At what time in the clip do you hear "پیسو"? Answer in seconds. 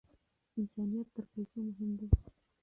1.33-1.57